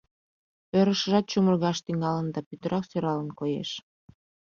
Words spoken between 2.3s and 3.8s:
да путырак сӧралын коеш.